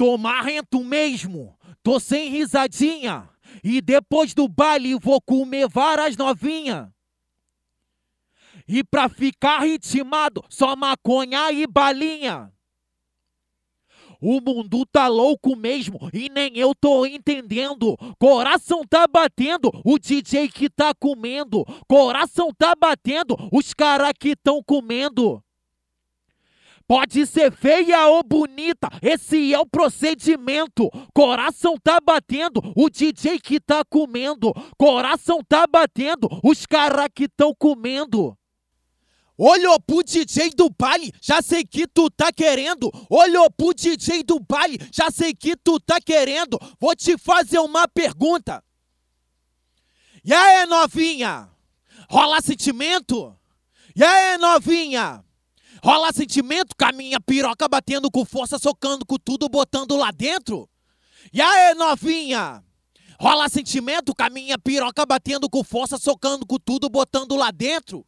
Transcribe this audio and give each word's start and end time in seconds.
Tô 0.00 0.16
marrento 0.16 0.82
mesmo, 0.82 1.54
tô 1.82 2.00
sem 2.00 2.30
risadinha. 2.30 3.28
E 3.62 3.82
depois 3.82 4.32
do 4.32 4.48
baile 4.48 4.94
vou 4.94 5.20
comer 5.20 5.68
várias 5.68 6.16
novinha. 6.16 6.90
E 8.66 8.82
pra 8.82 9.10
ficar 9.10 9.58
ritmado, 9.58 10.42
só 10.48 10.74
maconha 10.74 11.52
e 11.52 11.66
balinha. 11.66 12.50
O 14.22 14.40
mundo 14.40 14.86
tá 14.86 15.06
louco 15.06 15.54
mesmo 15.54 16.08
e 16.14 16.30
nem 16.30 16.56
eu 16.56 16.74
tô 16.74 17.04
entendendo. 17.04 17.94
Coração 18.18 18.82
tá 18.88 19.06
batendo, 19.06 19.70
o 19.84 19.98
DJ 19.98 20.48
que 20.48 20.70
tá 20.70 20.94
comendo. 20.98 21.62
Coração 21.86 22.48
tá 22.56 22.74
batendo, 22.74 23.36
os 23.52 23.74
cara 23.74 24.14
que 24.14 24.34
tão 24.34 24.62
comendo. 24.62 25.44
Pode 26.90 27.24
ser 27.24 27.52
feia 27.52 28.08
ou 28.08 28.20
bonita, 28.24 28.88
esse 29.00 29.54
é 29.54 29.58
o 29.60 29.64
procedimento. 29.64 30.90
Coração 31.14 31.76
tá 31.78 32.00
batendo, 32.00 32.60
o 32.74 32.90
DJ 32.90 33.38
que 33.38 33.60
tá 33.60 33.84
comendo. 33.88 34.52
Coração 34.76 35.38
tá 35.48 35.68
batendo, 35.68 36.28
os 36.42 36.66
cara 36.66 37.08
que 37.08 37.28
tão 37.28 37.54
comendo. 37.54 38.36
Olhou 39.38 39.78
pro 39.80 40.02
DJ 40.02 40.50
do 40.50 40.68
baile, 40.68 41.12
já 41.22 41.40
sei 41.40 41.64
que 41.64 41.86
tu 41.86 42.10
tá 42.10 42.32
querendo. 42.32 42.90
Olhou 43.08 43.48
pro 43.52 43.72
DJ 43.72 44.24
do 44.24 44.40
baile, 44.40 44.76
já 44.92 45.12
sei 45.12 45.32
que 45.32 45.54
tu 45.54 45.78
tá 45.78 46.00
querendo. 46.00 46.58
Vou 46.80 46.96
te 46.96 47.16
fazer 47.16 47.60
uma 47.60 47.86
pergunta. 47.86 48.64
E 50.24 50.34
aí, 50.34 50.66
novinha? 50.66 51.48
Rola 52.10 52.40
sentimento? 52.40 53.32
E 53.94 54.02
aí, 54.02 54.36
novinha? 54.38 55.24
Rola 55.82 56.12
sentimento 56.12 56.74
com 56.76 56.84
a 56.84 56.92
minha 56.92 57.18
piroca 57.18 57.66
batendo 57.66 58.10
com 58.10 58.24
força, 58.24 58.58
socando 58.58 59.06
com 59.06 59.16
tudo, 59.16 59.48
botando 59.48 59.96
lá 59.96 60.10
dentro? 60.10 60.68
E 61.32 61.40
aí, 61.40 61.74
novinha? 61.74 62.62
Rola 63.18 63.48
sentimento 63.48 64.14
com 64.14 64.22
a 64.22 64.30
minha 64.30 64.58
piroca 64.58 65.04
batendo 65.06 65.48
com 65.48 65.64
força, 65.64 65.98
socando 65.98 66.46
com 66.46 66.58
tudo, 66.58 66.88
botando 66.88 67.36
lá 67.36 67.50
dentro? 67.50 68.06